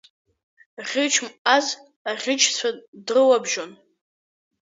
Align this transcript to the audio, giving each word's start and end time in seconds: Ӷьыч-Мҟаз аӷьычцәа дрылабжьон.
Ӷьыч-Мҟаз 0.89 1.67
аӷьычцәа 2.09 2.69
дрылабжьон. 3.05 3.71